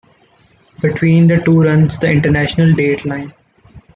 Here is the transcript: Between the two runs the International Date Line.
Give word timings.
Between 0.81 1.27
the 1.27 1.37
two 1.37 1.61
runs 1.61 1.99
the 1.99 2.09
International 2.09 2.73
Date 2.73 3.05
Line. 3.05 3.35